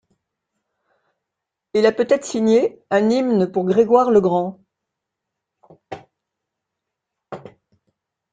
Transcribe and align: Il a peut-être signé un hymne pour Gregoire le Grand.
Il 1.75 1.85
a 1.85 1.91
peut-être 1.91 2.25
signé 2.25 2.81
un 2.89 3.11
hymne 3.11 3.51
pour 3.51 3.65
Gregoire 3.65 4.09
le 4.09 4.19
Grand. 4.19 4.59